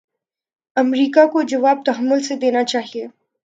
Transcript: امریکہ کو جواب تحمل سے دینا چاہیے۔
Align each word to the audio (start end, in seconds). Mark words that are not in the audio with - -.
امریکہ 0.77 1.25
کو 1.27 1.41
جواب 1.41 1.77
تحمل 1.85 2.21
سے 2.23 2.35
دینا 2.35 2.63
چاہیے۔ 2.63 3.07